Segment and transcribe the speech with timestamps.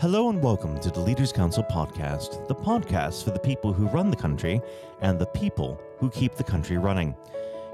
[0.00, 4.10] Hello and welcome to the Leaders Council podcast, the podcast for the people who run
[4.10, 4.60] the country
[5.00, 7.16] and the people who keep the country running.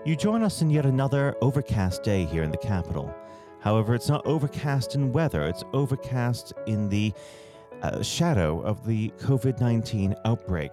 [0.07, 3.15] You join us in yet another overcast day here in the capital.
[3.61, 7.13] However, it's not overcast in weather, it's overcast in the
[7.83, 10.73] uh, shadow of the COVID 19 outbreak.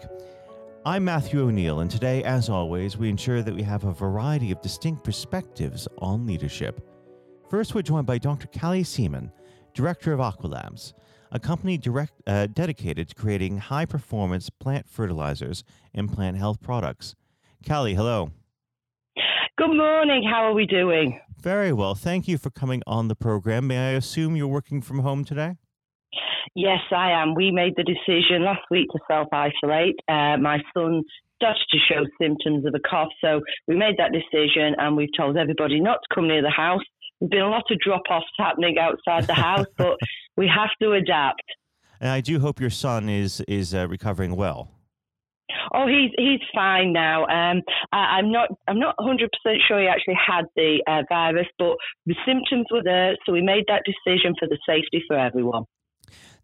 [0.86, 4.62] I'm Matthew O'Neill, and today, as always, we ensure that we have a variety of
[4.62, 6.80] distinct perspectives on leadership.
[7.50, 8.48] First, we're joined by Dr.
[8.58, 9.34] Callie Seaman,
[9.74, 10.94] Director of Aqualabs
[11.32, 15.64] a company direct, uh, dedicated to creating high performance plant fertilizers
[15.94, 17.16] and plant health products.
[17.68, 18.32] Callie, hello.
[19.58, 20.28] Good morning.
[20.30, 21.20] How are we doing?
[21.40, 21.96] Very well.
[21.96, 23.68] Thank you for coming on the program.
[23.68, 25.58] May I assume you're working from home today?
[26.56, 27.36] Yes, I am.
[27.36, 29.96] We made the decision last week to self isolate.
[30.08, 31.04] Uh, my son
[31.36, 35.38] started to show symptoms of a cough, so we made that decision and we've told
[35.38, 36.82] everybody not to come near the house.
[37.20, 39.98] There's been a lot of drop offs happening outside the house, but
[40.42, 41.44] we have to adapt.
[42.02, 44.72] And I do hope your son is is uh, recovering well.
[45.74, 47.26] Oh, he's he's fine now.
[47.28, 47.62] Um,
[47.94, 51.76] I, am not I'm not 100 percent sure he actually had the uh, virus, but
[52.08, 55.66] the symptoms were there, so we made that decision for the safety for everyone.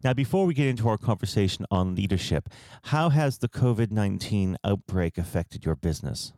[0.04, 2.48] Now, before we get into our conversation on leadership,
[2.84, 6.32] how has the COVID 19 outbreak affected your business?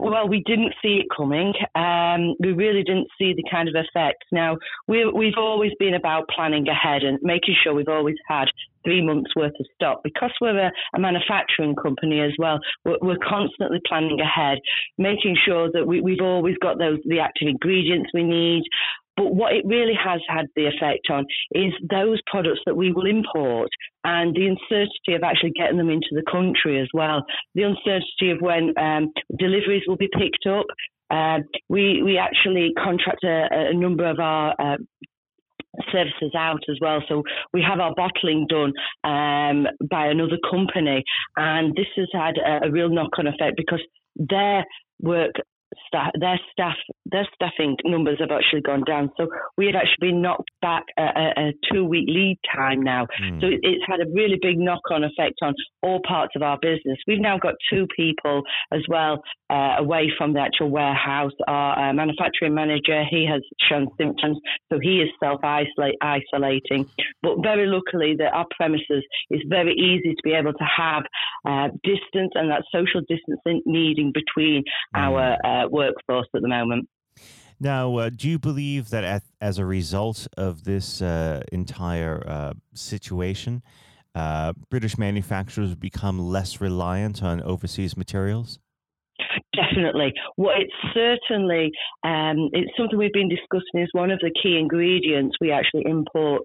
[0.00, 1.52] Well, we didn't see it coming.
[1.74, 4.26] Um, we really didn't see the kind of effects.
[4.32, 4.56] Now,
[4.88, 8.46] we, have always been about planning ahead and making sure we've always had
[8.84, 10.00] three months worth of stock.
[10.04, 14.58] Because we're a, a manufacturing company as well, we're, we're, constantly planning ahead,
[14.98, 18.62] making sure that we, we've always got those the active ingredients we need.
[19.16, 23.06] But what it really has had the effect on is those products that we will
[23.06, 23.68] import
[24.02, 27.24] and the uncertainty of actually getting them into the country as well.
[27.54, 30.66] The uncertainty of when um, deliveries will be picked up.
[31.10, 34.76] Uh, we we actually contract a, a number of our uh,
[35.92, 37.02] services out as well.
[37.08, 38.72] So we have our bottling done
[39.04, 41.02] um, by another company,
[41.36, 43.82] and this has had a, a real knock-on effect because
[44.16, 44.64] their
[45.00, 45.32] work
[45.86, 46.76] staff, their staff,
[47.10, 49.10] their staffing numbers have actually gone down.
[49.16, 53.06] So we had actually been knocked back a, a, a two week lead time now.
[53.22, 53.40] Mm.
[53.40, 56.58] So it, it's had a really big knock on effect on all parts of our
[56.60, 56.98] business.
[57.06, 58.42] We've now got two people
[58.72, 61.32] as well uh, away from the actual warehouse.
[61.46, 64.38] Our uh, manufacturing manager, he has shown symptoms,
[64.72, 66.86] so he is self isolating.
[67.22, 71.02] But very luckily, that our premises is very easy to be able to have
[71.46, 75.00] uh, distance and that social distancing needing between mm.
[75.00, 76.88] our uh, workforce at the moment.
[77.60, 82.52] Now, uh, do you believe that at, as a result of this uh, entire uh,
[82.74, 83.62] situation,
[84.14, 88.58] uh, British manufacturers become less reliant on overseas materials?
[89.54, 90.12] Definitely.
[90.36, 91.70] Well, it's certainly
[92.02, 96.42] um, it's something we've been discussing is one of the key ingredients we actually import.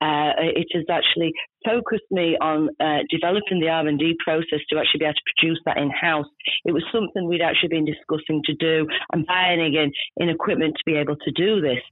[0.00, 1.32] Uh, it has actually
[1.64, 5.32] focused me on uh, developing the R and D process to actually be able to
[5.36, 6.26] produce that in house.
[6.64, 10.82] It was something we'd actually been discussing to do and buying again in equipment to
[10.84, 11.82] be able to do this.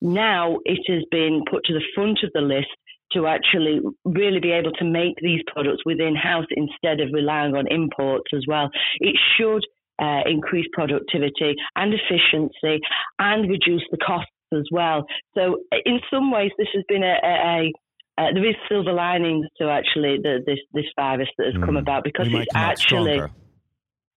[0.00, 2.68] Now it has been put to the front of the list
[3.12, 7.66] to actually really be able to make these products within house instead of relying on
[7.70, 8.70] imports as well.
[8.98, 9.64] It should
[10.00, 12.80] uh, increase productivity and efficiency
[13.18, 15.04] and reduce the costs as well.
[15.34, 17.72] So, in some ways, this has been a, a, a
[18.16, 21.64] uh, there is silver linings to actually the, this this virus that has mm.
[21.64, 23.34] come about because it's actually stronger.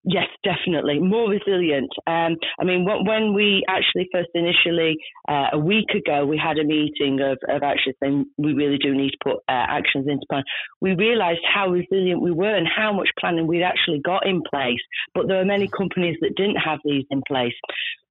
[0.09, 1.01] Yes, definitely.
[1.01, 1.91] More resilient.
[2.07, 4.97] Um, I mean, when we actually first initially,
[5.29, 8.95] uh, a week ago, we had a meeting of, of actually saying we really do
[8.95, 10.45] need to put uh, actions into plan.
[10.81, 14.79] We realised how resilient we were and how much planning we'd actually got in place.
[15.13, 17.55] But there are many companies that didn't have these in place.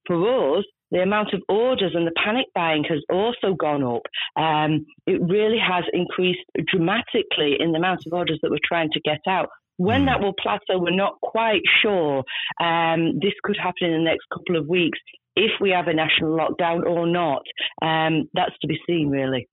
[0.06, 4.04] For us, the amount of orders and the panic buying has also gone up.
[4.36, 9.00] Um, it really has increased dramatically in the amount of orders that we're trying to
[9.00, 9.48] get out.
[9.78, 10.06] When mm.
[10.08, 12.24] that will plateau, we're not quite sure.
[12.62, 15.00] Um, this could happen in the next couple of weeks
[15.36, 17.44] if we have a national lockdown or not.
[17.81, 19.47] Um, that's to be seen, really.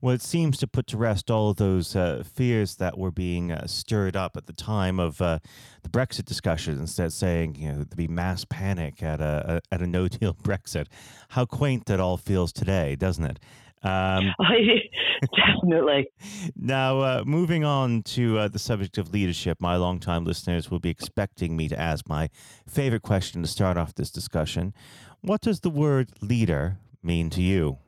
[0.00, 3.50] Well, it seems to put to rest all of those uh, fears that were being
[3.50, 5.40] uh, stirred up at the time of uh,
[5.82, 9.82] the Brexit discussions, that saying you know there'd be mass panic at a, a at
[9.82, 10.86] a no deal Brexit.
[11.30, 13.40] How quaint that all feels today, doesn't it?
[13.82, 14.34] Um,
[15.36, 16.08] Definitely.
[16.56, 20.90] now, uh, moving on to uh, the subject of leadership, my longtime listeners will be
[20.90, 22.30] expecting me to ask my
[22.66, 24.74] favorite question to start off this discussion.
[25.20, 27.78] What does the word leader mean to you?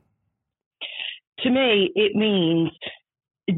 [1.39, 2.69] To me, it means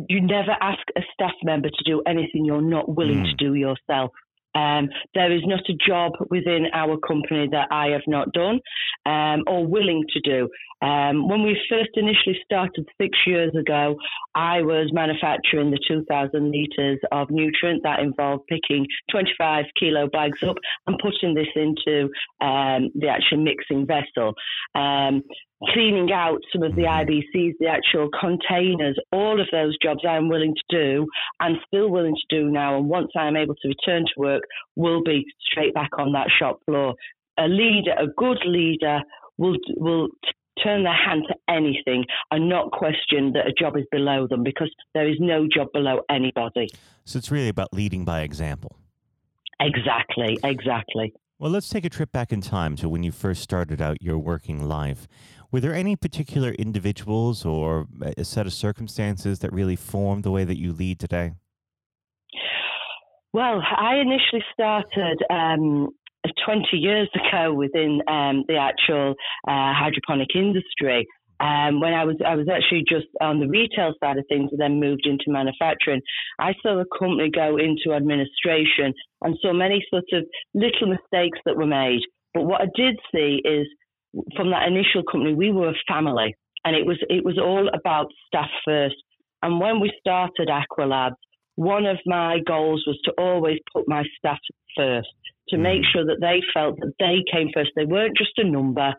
[0.09, 3.25] you never ask a staff member to do anything you're not willing mm.
[3.25, 4.11] to do yourself.
[4.55, 8.59] Um, there is not a job within our company that I have not done
[9.05, 10.49] um, or willing to do.
[10.81, 13.95] Um, when we first initially started six years ago,
[14.35, 20.57] I was manufacturing the 2,000 litres of nutrient that involved picking 25 kilo bags up
[20.87, 22.09] and putting this into
[22.41, 24.33] um, the actual mixing vessel.
[25.71, 26.83] Cleaning out some of the.
[26.93, 31.07] IBCs, the actual containers, all of those jobs I'm willing to do
[31.39, 32.77] and still willing to do now.
[32.77, 34.43] And once I'm able to return to work,
[34.75, 36.95] will be straight back on that shop floor.
[37.37, 38.99] A leader, a good leader,
[39.37, 40.09] will will
[40.63, 44.71] turn their hand to anything and not question that a job is below them because
[44.93, 46.67] there is no job below anybody.
[47.05, 48.77] So it's really about leading by example.
[49.59, 51.13] Exactly, exactly.
[51.43, 54.17] Well, let's take a trip back in time to when you first started out your
[54.17, 55.09] working life.
[55.51, 57.85] Were there any particular individuals or
[58.15, 61.33] a set of circumstances that really formed the way that you lead today?
[63.33, 65.89] Well, I initially started um,
[66.45, 69.13] 20 years ago within um, the actual
[69.45, 71.05] uh, hydroponic industry.
[71.43, 74.61] Um, when I was I was actually just on the retail side of things, and
[74.61, 76.01] then moved into manufacturing.
[76.39, 80.23] I saw the company go into administration and saw many sort of
[80.53, 81.99] little mistakes that were made.
[82.33, 83.67] But what I did see is
[84.37, 88.07] from that initial company, we were a family, and it was it was all about
[88.27, 88.95] staff first.
[89.41, 91.19] And when we started Aqualabs,
[91.55, 94.39] one of my goals was to always put my staff
[94.75, 95.09] first,
[95.49, 95.91] to make mm.
[95.91, 97.71] sure that they felt that they came first.
[97.75, 98.93] They weren't just a number;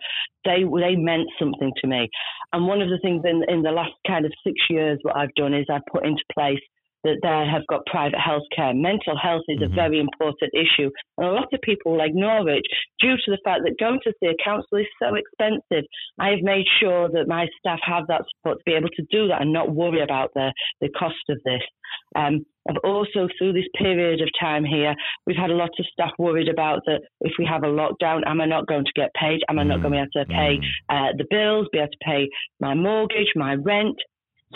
[0.45, 2.09] they they meant something to me.
[2.53, 5.35] And one of the things in in the last kind of six years, what I've
[5.35, 6.61] done is I've put into place
[7.05, 8.75] that they have got private health care.
[8.75, 9.73] Mental health is mm-hmm.
[9.73, 10.91] a very important issue.
[11.19, 12.63] And a lot of people will ignore it
[13.01, 15.85] due to the fact that going to see a counsellor is so expensive.
[16.19, 19.29] I have made sure that my staff have that support to be able to do
[19.29, 21.63] that and not worry about the, the cost of this.
[22.17, 24.95] Um, I've also, through this period of time here,
[25.27, 28.41] we've had a lot of staff worried about that if we have a lockdown, am
[28.41, 29.41] I not going to get paid?
[29.49, 30.97] Am I not going to be able to pay mm-hmm.
[30.97, 32.29] uh, the bills, be able to pay
[32.61, 33.97] my mortgage, my rent?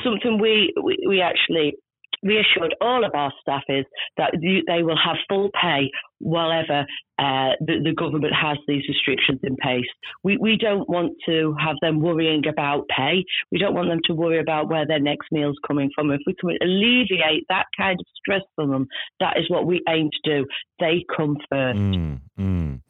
[0.03, 1.75] Something we, we, we actually
[2.23, 3.85] reassured all of our staff is
[4.17, 6.85] that they will have full pay whatever
[7.19, 9.87] uh, the, the, government has these restrictions in place.
[10.23, 13.25] We, we don't want to have them worrying about pay.
[13.53, 16.11] We don't want them to worry about where their next meal's coming from.
[16.11, 18.87] If we can alleviate that kind of stress from them,
[19.21, 20.47] that is what we aim to do.
[20.81, 21.79] They come first.
[21.79, 22.81] Mm, mm.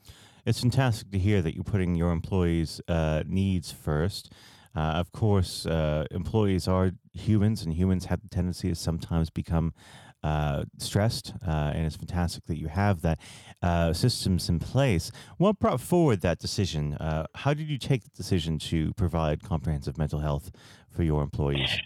[0.44, 4.32] It's fantastic to hear that you're putting your employees' uh, needs first.
[4.78, 9.75] Uh, of course, uh, employees are humans, and humans have the tendency to sometimes become
[10.22, 11.32] uh, stressed.
[11.44, 13.19] Uh, and it's fantastic that you have that
[13.60, 15.10] uh, systems in place.
[15.36, 16.94] What brought forward that decision?
[16.94, 20.52] Uh, how did you take the decision to provide comprehensive mental health
[20.88, 21.76] for your employees?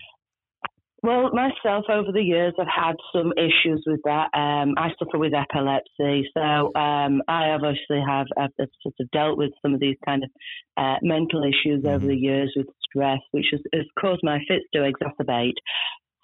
[1.02, 4.28] Well, myself over the years, I've had some issues with that.
[4.34, 9.50] Um, I suffer with epilepsy, so um, I obviously have I've sort of dealt with
[9.62, 10.30] some of these kind of
[10.76, 11.88] uh, mental issues mm-hmm.
[11.88, 15.58] over the years with stress, which has, has caused my fits to exacerbate.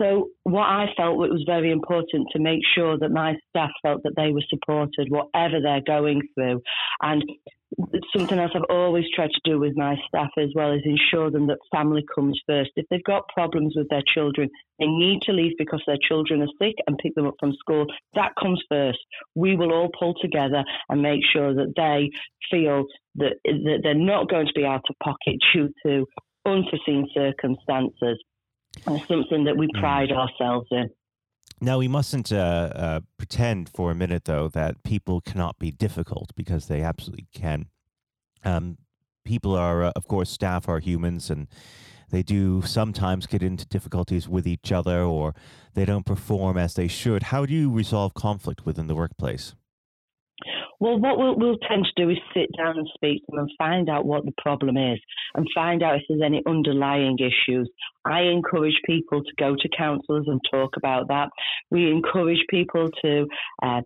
[0.01, 4.15] So, what I felt was very important to make sure that my staff felt that
[4.17, 6.63] they were supported, whatever they're going through.
[7.03, 7.25] And
[8.17, 11.47] something else I've always tried to do with my staff as well is ensure them
[11.49, 12.71] that family comes first.
[12.77, 14.49] If they've got problems with their children,
[14.79, 17.87] they need to leave because their children are sick and pick them up from school.
[18.15, 18.99] That comes first.
[19.35, 22.11] We will all pull together and make sure that they
[22.51, 22.87] feel
[23.17, 26.07] that, that they're not going to be out of pocket due to
[26.47, 28.19] unforeseen circumstances.
[28.87, 29.81] It's something that we mm.
[29.81, 30.91] pride ourselves in.
[31.61, 36.31] Now, we mustn't uh, uh, pretend for a minute, though, that people cannot be difficult
[36.37, 37.67] because they absolutely can.
[38.45, 38.79] Um,
[39.25, 41.49] people are, uh, of course, staff are humans and
[42.11, 45.35] they do sometimes get into difficulties with each other or
[45.75, 47.25] they don't perform as they should.
[47.25, 49.55] How do you resolve conflict within the workplace?
[50.81, 53.51] Well, what we'll, we'll, tend to do is sit down and speak to them and
[53.59, 55.01] find out what the problem is
[55.35, 57.69] and find out if there's any underlying issues.
[58.05, 61.31] I encourage people to go to counsellors and talk about that.
[61.71, 63.27] We encourage people to
[63.63, 63.81] uh,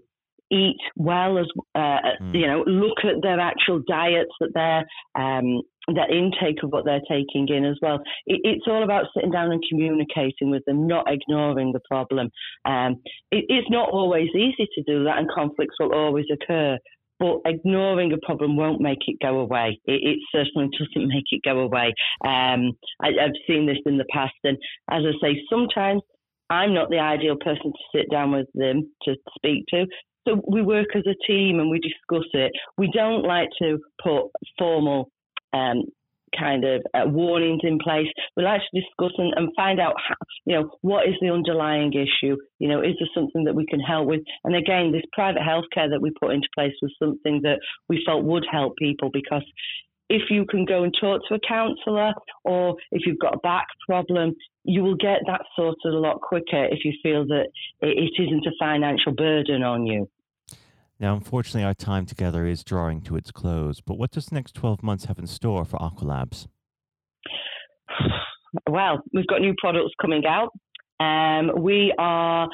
[0.53, 2.35] eat well as uh, mm.
[2.35, 4.85] you know look at their actual diets that they're
[5.15, 8.01] um, that intake of what they're taking in as well.
[8.27, 12.31] It, it's all about sitting down and communicating with them, not ignoring the problem.
[12.65, 16.79] Um, it, it's not always easy to do that, and conflicts will always occur.
[17.19, 19.81] But ignoring a problem won't make it go away.
[19.85, 21.95] It, it certainly doesn't make it go away.
[22.25, 24.57] Um, I, I've seen this in the past, and
[24.91, 26.03] as I say, sometimes
[26.51, 29.87] I'm not the ideal person to sit down with them to speak to.
[30.29, 32.53] So we work as a team and we discuss it.
[32.79, 34.27] We don't like to put
[34.59, 35.11] formal
[35.53, 35.85] um,
[36.39, 38.07] kind of uh, warnings in place.
[38.37, 41.93] We like to discuss and, and find out, how, you know, what is the underlying
[41.93, 42.37] issue?
[42.59, 44.21] You know, is there something that we can help with?
[44.45, 48.25] And again, this private healthcare that we put into place was something that we felt
[48.25, 49.45] would help people because
[50.09, 52.13] if you can go and talk to a counsellor
[52.45, 56.65] or if you've got a back problem, you will get that sorted a lot quicker
[56.67, 57.47] if you feel that
[57.81, 60.09] it isn't a financial burden on you.
[61.03, 64.55] Now, unfortunately, our time together is drawing to its close, but what does the next
[64.55, 66.47] 12 months have in store for Aqualabs?
[68.69, 70.51] Well, we've got new products coming out.
[71.01, 72.47] Um, we are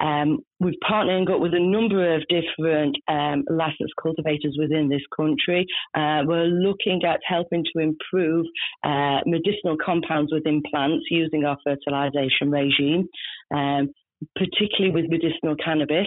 [0.00, 5.64] um, we're partnering up with a number of different um, licensed cultivators within this country.
[5.94, 8.44] Uh, we're looking at helping to improve
[8.84, 13.08] uh, medicinal compounds within plants using our fertilization regime,
[13.54, 13.88] um,
[14.36, 16.06] particularly with medicinal cannabis.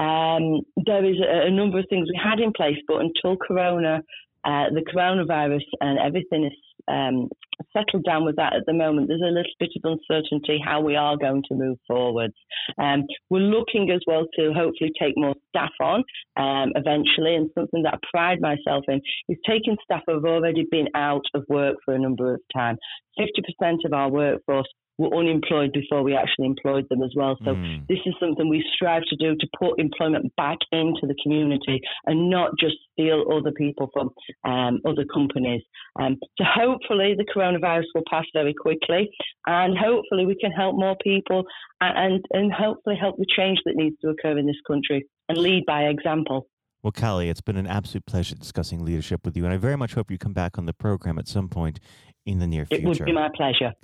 [0.00, 4.02] Um, there is a, a, number of things we had in place, but until Corona
[4.44, 6.52] uh, the coronavirus and everything is
[6.88, 7.28] um,
[7.76, 9.08] settled down with that at the moment.
[9.08, 12.34] There's a little bit of uncertainty how we are going to move forwards.
[12.78, 16.02] Um, we're looking as well to hopefully take more staff on
[16.36, 20.66] um, eventually, and something that I pride myself in is taking staff who have already
[20.70, 22.78] been out of work for a number of time.
[23.18, 24.68] 50% of our workforce
[25.00, 27.36] were unemployed before we actually employed them as well.
[27.44, 27.86] So mm.
[27.88, 32.28] this is something we strive to do to put employment back into the community and
[32.28, 34.10] not just steal other people from
[34.44, 35.62] um, other companies.
[35.98, 39.10] Um, so hopefully the coronavirus will pass very quickly
[39.46, 41.44] and hopefully we can help more people
[41.80, 45.64] and, and hopefully help the change that needs to occur in this country and lead
[45.66, 46.46] by example.
[46.82, 49.92] Well, Callie, it's been an absolute pleasure discussing leadership with you, and I very much
[49.94, 51.78] hope you come back on the program at some point
[52.24, 52.82] in the near future.
[52.82, 53.74] It would be my pleasure.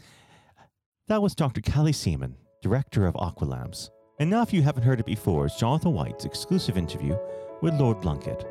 [1.09, 1.61] That was Dr.
[1.61, 3.91] Callie Seaman, director of Aqualabs.
[4.19, 7.17] And now, if you haven't heard it before, it's Jonathan White's exclusive interview
[7.63, 8.45] with Lord Blunkett.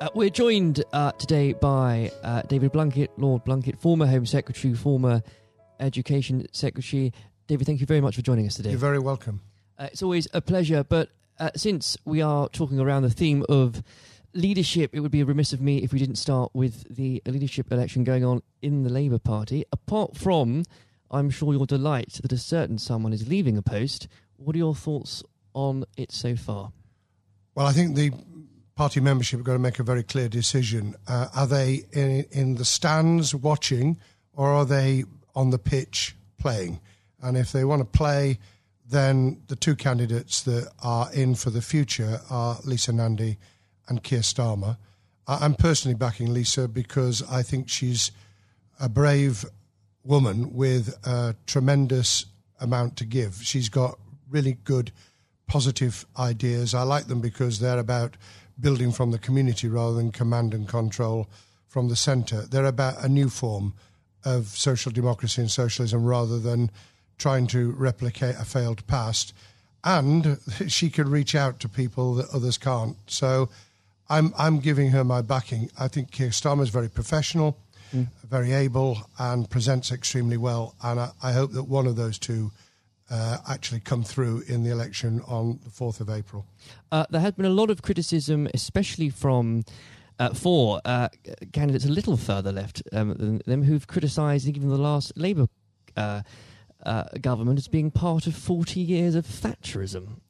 [0.00, 5.22] Uh, we're joined uh, today by uh, David Blunkett, Lord Blunkett, former Home Secretary, former
[5.80, 7.12] Education Secretary.
[7.46, 8.70] David, thank you very much for joining us today.
[8.70, 9.42] You're very welcome.
[9.78, 13.82] Uh, it's always a pleasure, but uh, since we are talking around the theme of
[14.38, 17.70] leadership, it would be a remiss of me if we didn't start with the leadership
[17.72, 19.64] election going on in the Labour Party.
[19.72, 20.64] Apart from,
[21.10, 24.74] I'm sure, your delight that a certain someone is leaving a post, what are your
[24.74, 25.22] thoughts
[25.54, 26.72] on it so far?
[27.54, 28.12] Well, I think the
[28.76, 30.94] party membership are going to make a very clear decision.
[31.08, 33.98] Uh, are they in, in the stands watching,
[34.32, 35.04] or are they
[35.34, 36.80] on the pitch playing?
[37.20, 38.38] And if they want to play,
[38.88, 43.36] then the two candidates that are in for the future are Lisa Nandy
[43.88, 44.76] and Keir Starmer.
[45.26, 48.10] I'm personally backing Lisa because I think she's
[48.80, 49.44] a brave
[50.02, 52.24] woman with a tremendous
[52.60, 53.40] amount to give.
[53.42, 53.98] She's got
[54.30, 54.90] really good,
[55.46, 56.74] positive ideas.
[56.74, 58.16] I like them because they're about
[58.58, 61.28] building from the community rather than command and control
[61.66, 62.42] from the centre.
[62.42, 63.74] They're about a new form
[64.24, 66.70] of social democracy and socialism rather than
[67.18, 69.34] trying to replicate a failed past.
[69.84, 72.96] And she can reach out to people that others can't.
[73.06, 73.48] So
[74.10, 75.70] I'm I'm giving her my backing.
[75.78, 77.58] I think Keir Starmer is very professional,
[77.94, 78.08] mm.
[78.28, 80.74] very able, and presents extremely well.
[80.82, 82.50] And I, I hope that one of those two
[83.10, 86.46] uh, actually come through in the election on the fourth of April.
[86.92, 89.64] Uh, there has been a lot of criticism, especially from.
[90.20, 91.08] Uh, for uh,
[91.52, 95.46] candidates a little further left um, than them who've criticised even the last Labour
[95.96, 96.22] uh,
[96.84, 100.20] uh, government as being part of 40 years of Thatcherism.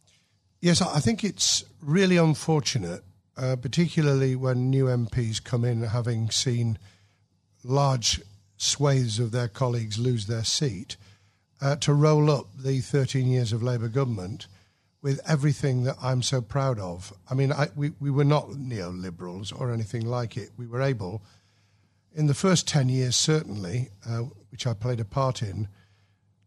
[0.61, 3.02] Yes, I think it's really unfortunate
[3.38, 6.78] uh, particularly when new MPs come in having seen
[7.62, 8.21] large
[8.57, 10.97] swathes of their colleagues lose their seat,
[11.61, 14.47] uh, to roll up the 13 years of Labour government
[15.00, 17.12] with everything that I'm so proud of.
[17.30, 20.50] I mean, I, we, we were not neoliberals or anything like it.
[20.57, 21.23] We were able,
[22.14, 25.68] in the first 10 years, certainly, uh, which I played a part in,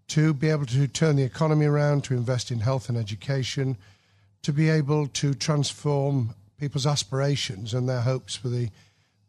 [0.10, 3.78] to be able to turn the economy around, to invest in health and education,
[4.42, 8.70] to be able to transform people's aspirations and their hopes for the,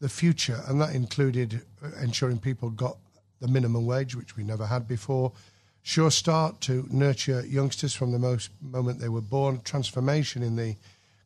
[0.01, 0.61] the future.
[0.69, 1.63] And that included
[2.03, 2.99] ensuring people got
[3.41, 5.33] the minimum wage, which we never had before.
[5.81, 10.77] Sure Start to nurture youngsters from the most moment they were born, transformation in the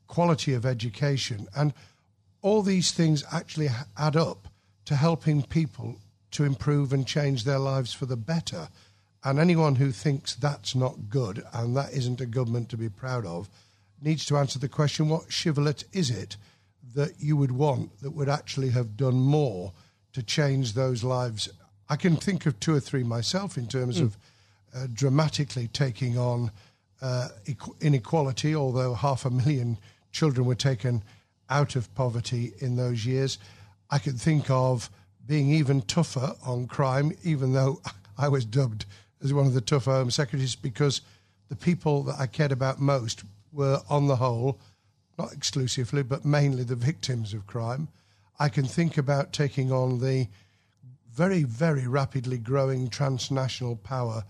[0.06, 1.48] quality of education.
[1.56, 1.74] And
[2.40, 4.46] all these things actually add up
[4.84, 5.96] to helping people
[6.30, 8.68] to improve and change their lives for the better.
[9.24, 13.26] And anyone who thinks that's not good and that isn't a government to be proud
[13.26, 13.50] of
[14.00, 16.36] needs to answer the question what shibboleth is it
[16.94, 19.72] that you would want that would actually have done more
[20.12, 21.48] to change those lives?
[21.88, 24.04] I can think of two or three myself in terms mm.
[24.04, 24.16] of
[24.74, 26.50] uh, dramatically taking on
[27.00, 27.28] uh,
[27.80, 29.78] inequality, although half a million
[30.12, 31.02] children were taken
[31.48, 33.38] out of poverty in those years.
[33.90, 34.90] I can think of
[35.26, 37.80] being even tougher on crime, even though
[38.18, 38.86] I was dubbed
[39.22, 41.00] as one of the tougher Home Secretaries because
[41.48, 43.24] the people that I cared about most
[43.56, 44.60] were, on the whole,
[45.18, 47.88] not exclusively, but mainly the victims of crime.
[48.38, 50.28] I can think about taking on the
[51.10, 54.24] very, very rapidly growing transnational power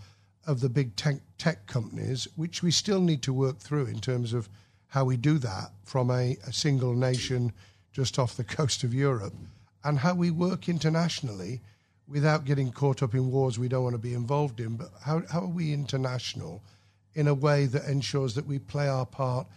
[0.47, 4.33] of the big tech, tech companies, which we still need to work through in terms
[4.33, 4.49] of
[4.87, 7.53] how we do that from a, a single nation
[7.93, 9.35] just off the coast of Europe
[9.83, 11.61] and how we work internationally
[12.09, 14.77] without getting caught up in wars we don't want to be involved in.
[14.77, 16.63] But how, how are we international
[17.17, 19.49] in a way that ensures that we play our part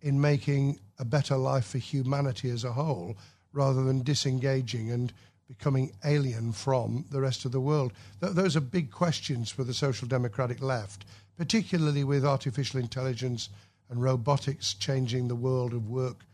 [0.00, 3.16] in making a better life for humanity as a whole
[3.52, 5.12] rather than disengaging and
[5.48, 7.92] becoming alien from the rest of the world?
[8.20, 11.04] Th- those are big questions for the social democratic left,
[11.36, 13.48] particularly with artificial intelligence
[13.90, 16.24] and robotics changing the world of work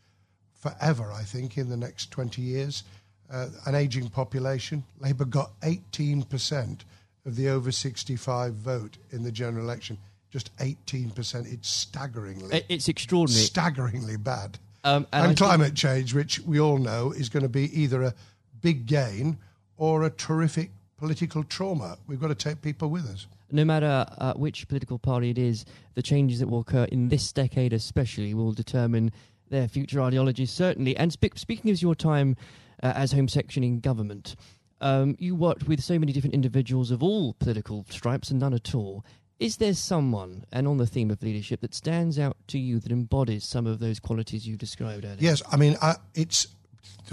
[0.53, 2.85] forever, I think, in the next 20 years
[3.31, 4.85] uh, an aging population.
[5.01, 6.81] Labour got 18%
[7.25, 9.99] of the over 65 vote in the general election.
[10.35, 11.53] Just 18%.
[11.53, 12.65] It's staggeringly.
[12.69, 13.45] It's extraordinary.
[13.45, 14.59] Staggeringly bad.
[14.83, 15.77] Um, and, and climate think...
[15.77, 18.15] change, which we all know is going to be either a
[18.61, 19.39] big gain
[19.77, 21.99] or a terrific political trauma.
[22.09, 23.29] We've got to take people with us.
[23.53, 25.65] No matter uh, which political party it is,
[25.95, 29.13] the changes that will occur in this decade, especially, will determine
[29.51, 30.97] their future ideologies, certainly.
[30.97, 32.35] And spe- speaking of your time
[32.83, 34.35] uh, as Home Section in government.
[34.81, 38.75] Um, you worked with so many different individuals of all political stripes and none at
[38.75, 39.05] all.
[39.41, 42.93] Is there someone, and on the theme of leadership, that stands out to you that
[42.93, 45.17] embodies some of those qualities you described earlier?
[45.19, 46.47] Yes, I mean, I, it's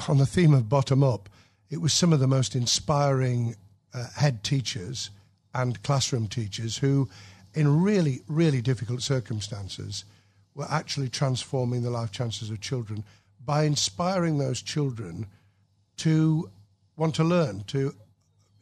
[0.08, 1.30] on the theme of bottom up.
[1.70, 3.56] It was some of the most inspiring
[3.94, 5.10] uh, head teachers
[5.56, 7.10] and classroom teachers who,
[7.54, 10.06] in really, really difficult circumstances,
[10.54, 13.04] were actually transforming the life chances of children
[13.44, 15.25] by inspiring those children
[15.98, 16.50] to
[16.98, 17.96] want to learn, to,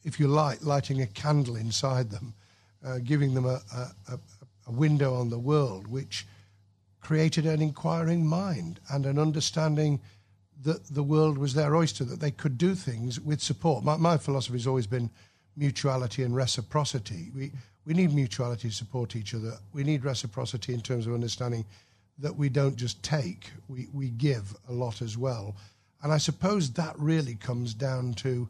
[0.03, 2.33] if you like, lighting a candle inside them,
[2.85, 4.19] uh, giving them a, a,
[4.67, 6.25] a window on the world, which
[7.01, 9.99] created an inquiring mind and an understanding
[10.61, 13.83] that the world was their oyster, that they could do things with support.
[13.83, 15.09] My, my philosophy has always been
[15.55, 17.31] mutuality and reciprocity.
[17.35, 17.51] We,
[17.85, 19.53] we need mutuality to support each other.
[19.73, 21.65] We need reciprocity in terms of understanding
[22.17, 25.55] that we don't just take, we, we give a lot as well.
[26.03, 28.49] And I suppose that really comes down to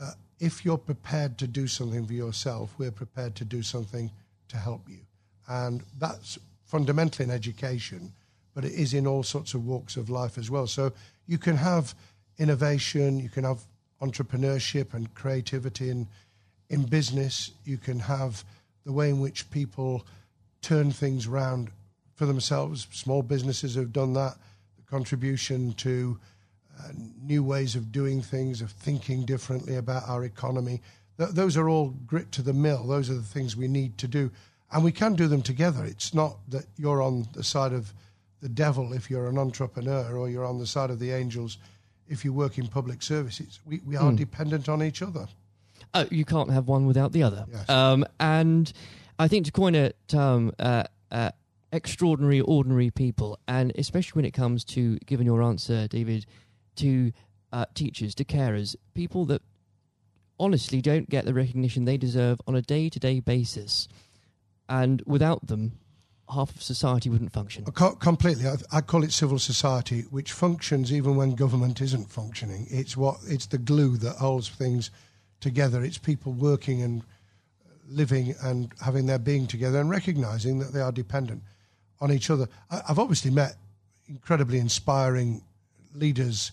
[0.00, 4.10] uh, if you're prepared to do something for yourself, we're prepared to do something
[4.48, 5.00] to help you.
[5.48, 8.12] And that's fundamentally in education,
[8.54, 10.66] but it is in all sorts of walks of life as well.
[10.66, 10.92] So
[11.26, 11.94] you can have
[12.38, 13.60] innovation, you can have
[14.00, 16.08] entrepreneurship and creativity in,
[16.70, 18.44] in business, you can have
[18.84, 20.06] the way in which people
[20.62, 21.70] turn things around
[22.14, 22.86] for themselves.
[22.92, 24.36] Small businesses have done that.
[24.76, 26.18] The contribution to
[26.80, 30.80] uh, new ways of doing things, of thinking differently about our economy.
[31.18, 32.86] Th- those are all grit to the mill.
[32.86, 34.30] Those are the things we need to do.
[34.72, 35.84] And we can do them together.
[35.84, 37.92] It's not that you're on the side of
[38.40, 41.58] the devil if you're an entrepreneur or you're on the side of the angels
[42.08, 43.60] if you work in public services.
[43.66, 44.16] We, we are mm.
[44.16, 45.28] dependent on each other.
[45.94, 47.46] Oh, you can't have one without the other.
[47.50, 47.68] Yes.
[47.68, 48.72] Um, and
[49.18, 51.30] I think to coin a term, uh, uh,
[51.72, 56.26] extraordinary, ordinary people, and especially when it comes to, given your answer, David,
[56.80, 57.12] to
[57.52, 59.42] uh, teachers, to carers, people that
[60.38, 63.88] honestly don't get the recognition they deserve on a day to day basis.
[64.68, 65.72] And without them,
[66.32, 67.64] half of society wouldn't function.
[67.64, 68.46] completely.
[68.46, 72.66] I, I, call it civil society, which functions even when government isn't functioning.
[72.70, 74.90] It's what it's the glue that holds things
[75.40, 75.82] together.
[75.82, 77.02] It's people working and
[77.88, 81.42] living and having their being together and recognizing that they are dependent
[82.00, 82.48] on each other.
[82.70, 83.56] I, I've obviously met
[84.08, 85.42] incredibly inspiring
[85.94, 86.52] leaders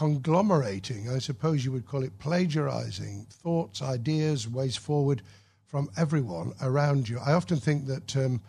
[0.00, 5.20] conglomerating, I suppose you would call it plagiarizing thoughts, ideas, ways forward
[5.66, 7.18] from everyone around you.
[7.18, 8.40] I often think that um,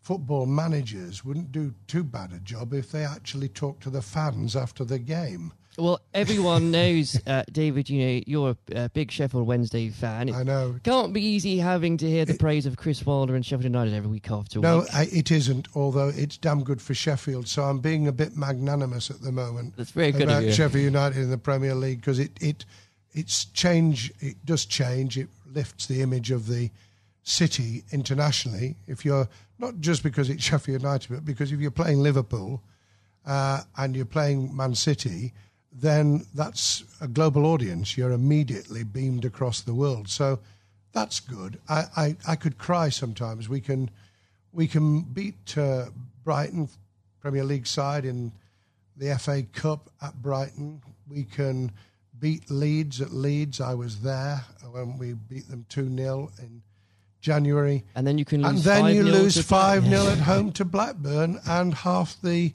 [0.00, 4.56] football managers wouldn't do too bad a job if they actually talked to the fans
[4.56, 5.52] after the game.
[5.78, 7.90] Well, everyone knows, uh, David.
[7.90, 10.28] You know you're a, big Sheffield Wednesday fan.
[10.28, 10.76] It I know.
[10.82, 13.94] Can't be easy having to hear the it, praise of Chris Wilder and Sheffield United
[13.94, 14.88] every week after no, week.
[14.92, 15.68] No, it isn't.
[15.74, 19.74] Although it's damn good for Sheffield, so I'm being a bit magnanimous at the moment.
[19.76, 22.64] That's very good about Sheffield United in the Premier League because it it
[23.12, 24.12] it's change.
[24.20, 25.18] It does change.
[25.18, 26.70] It lifts the image of the
[27.22, 28.76] city internationally.
[28.86, 32.62] If you're not just because it's Sheffield United, but because if you're playing Liverpool
[33.26, 35.32] uh, and you're playing Man City
[35.78, 37.96] then that's a global audience.
[37.96, 40.08] You're immediately beamed across the world.
[40.08, 40.38] So
[40.92, 41.58] that's good.
[41.68, 43.48] I, I, I could cry sometimes.
[43.48, 43.90] We can
[44.52, 45.86] we can beat uh,
[46.24, 46.70] Brighton
[47.20, 48.32] Premier League side in
[48.96, 50.80] the FA Cup at Brighton.
[51.08, 51.72] We can
[52.18, 53.60] beat Leeds at Leeds.
[53.60, 56.62] I was there when we beat them 2 0 in
[57.20, 57.84] January.
[57.94, 61.74] And then you can And then you lose 5 0 at home to Blackburn, and
[61.74, 62.54] half the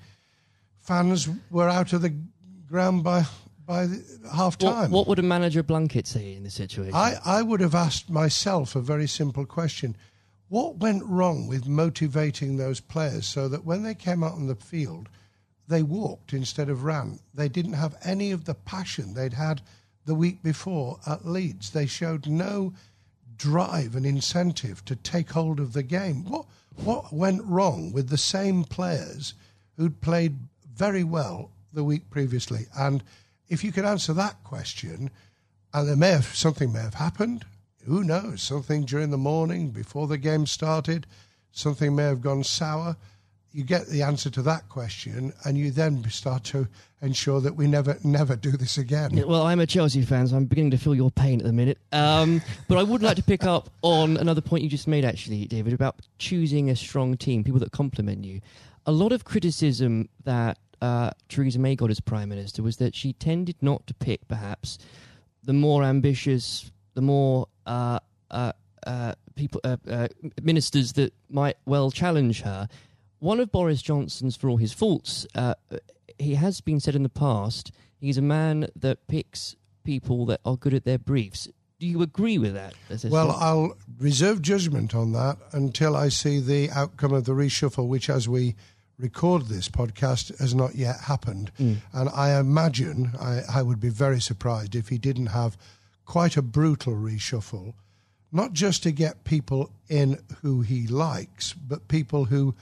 [0.82, 2.16] fans were out of the
[2.72, 3.26] ground by
[3.68, 3.88] by
[4.34, 4.90] half time.
[4.90, 6.96] What, what, would a manager Blunkett say in this situation?
[6.96, 9.96] I, I would have asked myself a very simple question.
[10.50, 14.56] What went wrong with motivating those players so that when they came out on the
[14.56, 15.10] field,
[15.68, 17.20] they walked instead of ran?
[17.34, 19.62] They didn't have any of the passion they'd had
[20.06, 21.70] the week before at Leeds.
[21.70, 22.74] They showed no
[23.38, 26.26] drive and incentive to take hold of the game.
[26.26, 26.46] What
[26.84, 29.34] what went wrong with the same players
[29.78, 30.38] who'd played
[30.74, 32.66] very well the week previously?
[32.78, 33.04] And
[33.50, 35.12] if you could answer that question,
[35.74, 37.46] and there may have something may have happened.
[37.86, 38.42] Who knows?
[38.42, 41.08] Something during the morning before the game started,
[41.52, 42.96] something may have gone sour.
[43.54, 46.68] You get the answer to that question, and you then start to
[47.02, 49.12] ensure that we never, never do this again.
[49.18, 51.52] Yeah, well, I'm a Chelsea fan, so I'm beginning to feel your pain at the
[51.52, 51.78] minute.
[51.92, 55.46] Um, but I would like to pick up on another point you just made, actually,
[55.46, 58.40] David, about choosing a strong team, people that complement you.
[58.86, 63.14] A lot of criticism that uh, Theresa May got as Prime Minister was that she
[63.14, 64.78] tended not to pick, perhaps,
[65.44, 68.54] the more ambitious, the more uh, uh,
[68.86, 70.08] uh people, uh, uh,
[70.42, 72.68] ministers that might well challenge her.
[73.20, 75.28] One of Boris Johnson's, for all his faults,
[76.18, 80.58] he has been said in the past, he's a man that picks people that are
[80.58, 81.48] good at their briefs.
[81.80, 82.74] Do you agree with that?
[83.06, 88.10] Well, I'll reserve judgment on that until I see the outcome of the reshuffle, which,
[88.10, 88.56] as we
[89.02, 91.52] record this podcast has not yet happened.
[91.60, 91.78] Mm.
[91.94, 95.58] And I imagine I, I, would be very surprised if he didn't have
[96.06, 97.74] quite a brutal reshuffle,
[98.32, 102.56] not just to get people in who he likes, but people who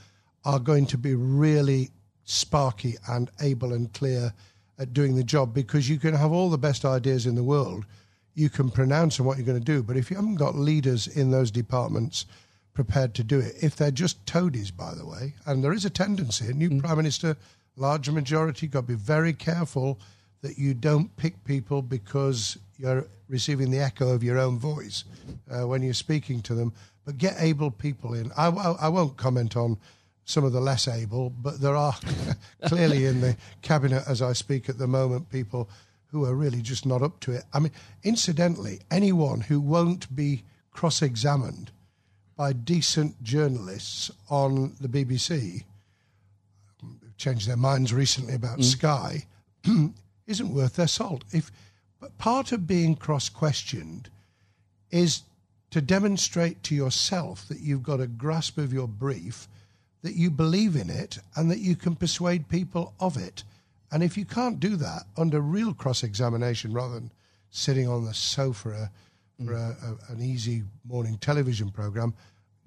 [0.46, 1.90] are going to be really
[2.24, 4.34] sparky and able and clear
[4.78, 7.86] at doing the job because you can have all the best ideas in the world.
[8.34, 11.08] You can pronounce on what you're going to do, but if you haven't got leaders
[11.08, 12.26] in those departments
[12.80, 13.56] prepared to do it.
[13.62, 16.80] If they're just toadies, by the way, and there is a tendency, a new mm.
[16.80, 17.36] prime minister,
[17.76, 20.00] larger majority, got to be very careful
[20.44, 25.04] that you don't pick people because you're receiving the echo of your own voice
[25.52, 26.72] uh, when you're speaking to them.
[27.04, 28.32] But get able people in.
[28.38, 29.78] I, I, I won't comment on
[30.24, 31.98] some of the less able, but there are
[32.64, 35.70] clearly in the cabinet as I speak at the moment people
[36.12, 37.44] who are really just not up to it.
[37.52, 41.72] I mean, incidentally, anyone who won't be cross examined
[42.40, 45.66] by decent journalists on the BBC,
[47.18, 48.64] changed their minds recently about mm.
[48.64, 49.26] Sky,
[50.26, 51.26] isn't worth their salt.
[51.34, 51.52] If
[52.00, 54.10] but part of being cross-questioned
[54.90, 55.24] is
[55.72, 59.50] to demonstrate to yourself that you've got a grasp of your brief,
[60.02, 63.44] that you believe in it, and that you can persuade people of it.
[63.92, 67.12] And if you can't do that under real cross examination rather than
[67.52, 68.92] sitting on the sofa
[69.46, 69.76] for a,
[70.10, 72.14] a, an easy morning television program,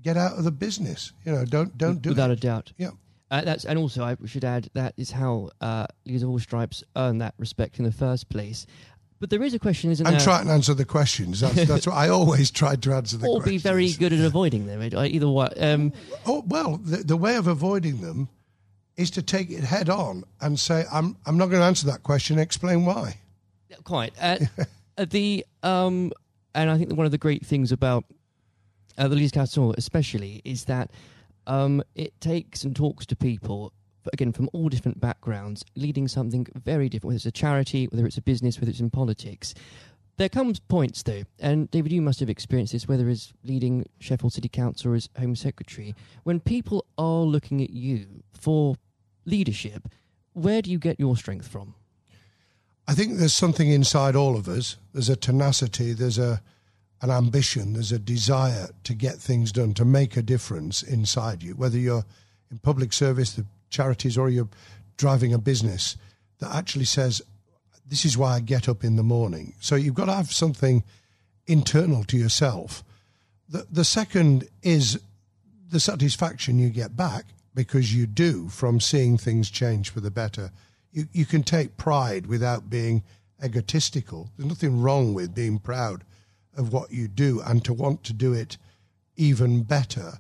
[0.03, 1.13] get out of the business.
[1.25, 2.39] You know, don't don't do Without it.
[2.39, 2.73] a doubt.
[2.77, 2.91] Yeah.
[3.31, 6.85] Uh, that's and also I should add that is how uh, leaders of all stripes
[6.97, 8.67] earn that respect in the first place.
[9.21, 10.21] But there is a question, isn't And there?
[10.21, 11.41] try and answer the questions.
[11.41, 13.63] That's, that's what I always tried to answer the or questions.
[13.63, 14.83] be very good at avoiding them.
[14.83, 15.93] Either way, um,
[16.27, 18.29] Oh well, the, the way of avoiding them
[18.97, 22.03] is to take it head on and say, "I'm I'm not going to answer that
[22.03, 22.39] question.
[22.39, 23.17] Explain why."
[23.85, 24.13] quite.
[24.21, 24.39] Uh,
[24.99, 26.13] uh, the um,
[26.55, 28.05] and I think that one of the great things about
[28.99, 30.91] uh, the Leaders Council, especially, is that
[31.47, 33.73] um, it takes and talks to people
[34.13, 37.09] again from all different backgrounds, leading something very different.
[37.09, 39.55] Whether it's a charity, whether it's a business, whether it's in politics.
[40.19, 44.35] There comes points though, and David, you must have experienced this, whether as leading Sheffield
[44.35, 48.77] City Council or as Home Secretary, when people are looking at you for
[49.25, 49.89] leadership.
[50.35, 51.75] Where do you get your strength from?
[52.87, 54.77] I think there's something inside all of us.
[54.93, 55.93] There's a tenacity.
[55.93, 56.43] There's a
[57.01, 57.73] an ambition.
[57.73, 61.55] There's a desire to get things done, to make a difference inside you.
[61.55, 62.05] Whether you're
[62.51, 64.49] in public service, the charities, or you're
[64.97, 65.97] driving a business
[66.39, 67.21] that actually says,
[67.85, 70.85] "This is why I get up in the morning." So you've got to have something
[71.47, 72.85] internal to yourself.
[73.49, 75.01] The the second is
[75.69, 80.53] the satisfaction you get back because you do from seeing things change for the better.
[80.93, 83.03] You, you can take pride without being
[83.43, 84.31] egotistical.
[84.37, 86.05] There's nothing wrong with being proud
[86.57, 88.59] of what you do and to want to do it
[89.17, 90.19] even better.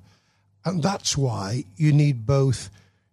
[0.65, 2.71] And that's why you need both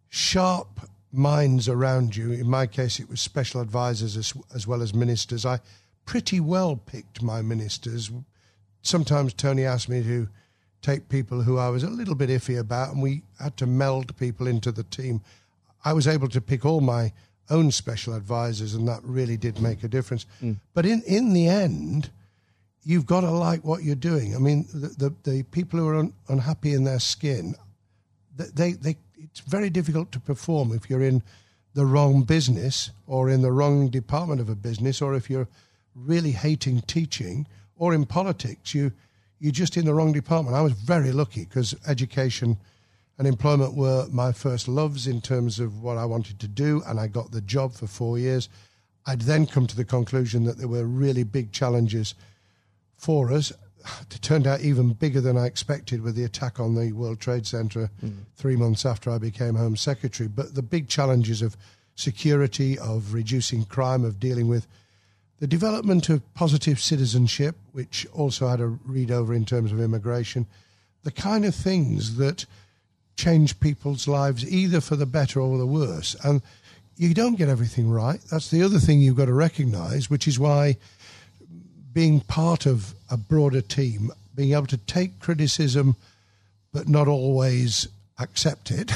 [0.07, 2.31] sharp minds around you.
[2.31, 5.45] In my case, it was special advisors as, as well as ministers.
[5.45, 5.59] I
[6.05, 8.11] pretty well picked my ministers.
[8.81, 10.27] Sometimes Tony asked me to
[10.81, 14.15] take people who I was a little bit iffy about, and we had to meld
[14.17, 15.21] people into the team.
[15.83, 17.11] I was able to pick all my
[17.49, 20.25] own special advisors, and that really did make a difference.
[20.41, 20.57] Mm.
[20.73, 22.09] But in, in the end,
[22.83, 24.35] you've got to like what you're doing.
[24.35, 27.55] I mean, the, the, the people who are un, unhappy in their skin,
[28.37, 31.21] they, they, it's very difficult to perform if you're in
[31.73, 35.47] the wrong business or in the wrong department of a business, or if you're
[35.95, 38.91] really hating teaching, or in politics, you
[39.39, 40.55] you're just in the wrong department.
[40.55, 42.57] I was very lucky because education
[43.19, 46.97] and employment were my first loves in terms of what I wanted to do, and
[46.97, 48.47] I got the job for four years.
[49.05, 52.15] I'd then come to the conclusion that there were really big challenges
[52.97, 53.51] for us.
[54.11, 57.45] It turned out even bigger than I expected with the attack on the World Trade
[57.45, 58.09] Center hmm.
[58.35, 60.29] three months after I became Home Secretary.
[60.29, 61.57] But the big challenges of
[61.95, 64.65] security, of reducing crime, of dealing with
[65.39, 70.45] the development of positive citizenship, which also had a read over in terms of immigration,
[71.03, 72.45] the kind of things that
[73.19, 76.15] change people's lives either for the better or the worse.
[76.23, 76.41] And
[76.95, 78.21] you don't get everything right.
[78.31, 80.77] That's the other thing you've got to recognize, which is why
[81.93, 85.97] being part of a broader team, being able to take criticism
[86.71, 87.87] but not always
[88.19, 88.91] accept it,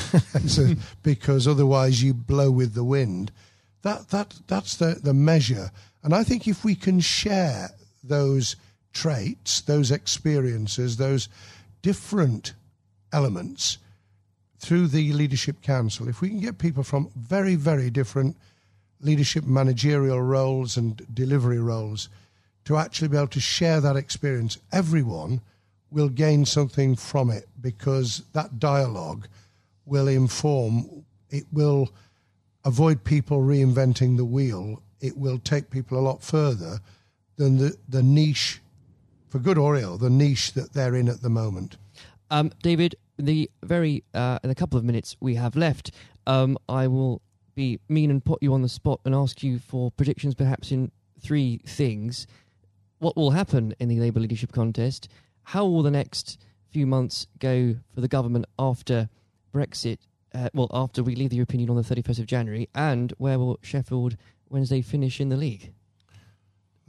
[1.03, 3.31] because otherwise you blow with the wind.
[3.81, 5.71] That that that's the, the measure.
[6.03, 7.71] And I think if we can share
[8.03, 8.55] those
[8.93, 11.27] traits, those experiences, those
[11.81, 12.53] different
[13.12, 13.79] elements
[14.63, 18.38] through the leadership council, if we can get people from very, very different
[19.02, 22.08] leadership managerial roles and delivery roles
[22.63, 25.41] to actually be able to share that experience, everyone
[25.91, 29.28] will gain something from it because that dialogue
[29.86, 31.89] will inform, it will
[32.63, 34.82] avoid people reinventing the wheel.
[35.02, 36.80] It will take people a lot further
[37.36, 38.62] than the, the niche,
[39.28, 41.76] for good or ill, the niche that they're in at the moment.
[42.32, 45.91] Um, David, the very uh, in a couple of minutes we have left,
[46.28, 47.21] um, I will
[47.56, 50.91] be mean and put you on the spot and ask you for predictions, perhaps in
[51.21, 52.28] three things.
[52.99, 55.10] What will happen in the Labour leadership contest?
[55.43, 59.10] How will the next few months go for the government after
[59.54, 59.99] Brexit?
[60.34, 63.38] Uh, well, after we leave the European Union on the 31st of January, and where
[63.38, 64.17] will Sheffield
[64.49, 65.73] Wednesday finish in the league?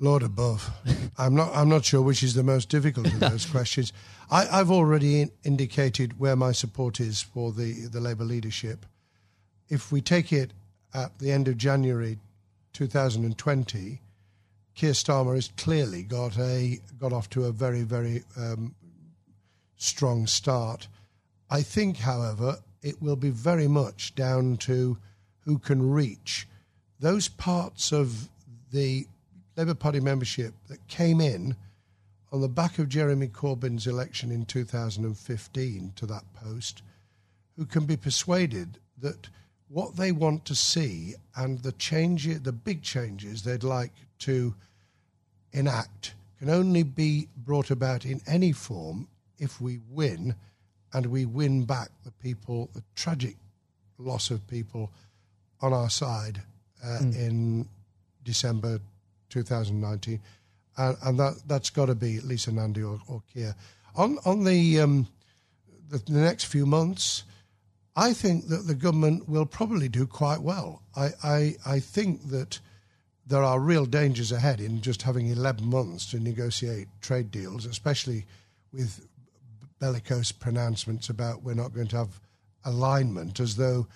[0.04, 0.70] Lord above,
[1.18, 1.50] I'm not.
[1.54, 3.92] I'm not sure which is the most difficult of those questions.
[4.30, 8.86] I, I've already in, indicated where my support is for the the Labour leadership.
[9.68, 10.52] If we take it
[10.92, 12.18] at the end of January
[12.74, 14.00] 2020,
[14.74, 18.74] Keir Starmer has clearly got a got off to a very very um,
[19.76, 20.88] strong start.
[21.50, 24.98] I think, however, it will be very much down to
[25.40, 26.46] who can reach
[27.00, 28.28] those parts of
[28.72, 29.06] the
[29.56, 31.56] Labour Party membership that came in
[32.32, 36.82] on the back of Jeremy Corbyn's election in 2015 to that post,
[37.56, 39.28] who can be persuaded that
[39.68, 44.54] what they want to see and the change, the big changes they'd like to
[45.52, 49.06] enact can only be brought about in any form
[49.38, 50.34] if we win
[50.92, 53.36] and we win back the people, the tragic
[53.98, 54.90] loss of people
[55.60, 56.42] on our side
[56.84, 57.16] uh, mm.
[57.16, 57.68] in
[58.24, 58.80] December
[59.30, 60.20] 2019.
[60.76, 63.54] And, and that, that's got to be Lisa Nandy or, or Keir.
[63.96, 65.06] On, on the, um,
[65.88, 67.24] the, the next few months,
[67.96, 70.82] I think that the government will probably do quite well.
[70.96, 72.58] I, I, I think that
[73.26, 78.26] there are real dangers ahead in just having 11 months to negotiate trade deals, especially
[78.72, 79.06] with
[79.78, 82.20] bellicose pronouncements about we're not going to have
[82.64, 83.86] alignment, as though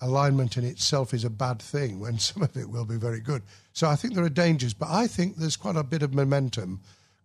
[0.00, 3.42] alignment in itself is a bad thing when some of it will be very good.
[3.72, 6.80] So I think there are dangers, but I think there's quite a bit of momentum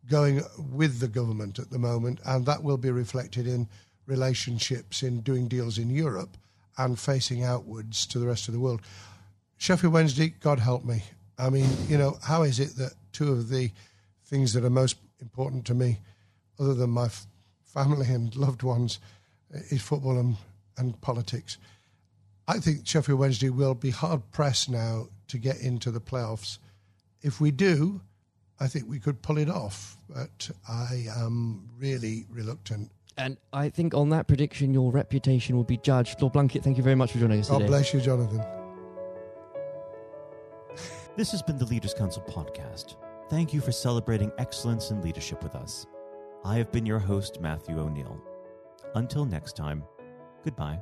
[0.10, 3.68] going with the government at the moment, and that will be reflected in
[4.08, 6.38] relationships, in doing deals in Europe
[6.78, 8.82] and facing outwards to the rest of the world.
[9.58, 11.04] Sheffield Wednesday, God help me.
[11.38, 13.72] I mean, you know, how is it that two of the
[14.26, 16.00] things that are most important to me,
[16.60, 17.28] other than my f-
[17.64, 19.00] family and loved ones,
[19.70, 20.36] is football and,
[20.78, 21.58] and politics?
[22.52, 26.58] I think Sheffield Wednesday will be hard pressed now to get into the playoffs.
[27.22, 28.02] If we do,
[28.60, 32.92] I think we could pull it off, but I am really reluctant.
[33.16, 36.22] And I think on that prediction, your reputation will be judged.
[36.22, 37.68] Lord Blunkett, thank you very much for joining us God today.
[37.68, 38.44] God bless you, Jonathan.
[41.16, 42.98] This has been the Leaders Council podcast.
[43.30, 45.86] Thank you for celebrating excellence in leadership with us.
[46.44, 48.22] I have been your host, Matthew O'Neill.
[48.96, 49.86] Until next time,
[50.44, 50.82] goodbye.